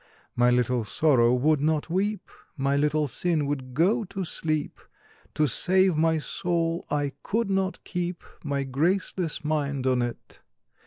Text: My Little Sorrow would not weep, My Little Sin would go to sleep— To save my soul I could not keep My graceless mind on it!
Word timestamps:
My 0.35 0.49
Little 0.49 0.83
Sorrow 0.83 1.31
would 1.31 1.61
not 1.61 1.87
weep, 1.87 2.27
My 2.57 2.75
Little 2.75 3.05
Sin 3.05 3.45
would 3.45 3.75
go 3.75 4.03
to 4.05 4.23
sleep— 4.25 4.81
To 5.35 5.45
save 5.45 5.95
my 5.95 6.17
soul 6.17 6.87
I 6.89 7.11
could 7.21 7.51
not 7.51 7.83
keep 7.83 8.23
My 8.43 8.63
graceless 8.63 9.45
mind 9.45 9.85
on 9.85 10.01
it! 10.01 10.41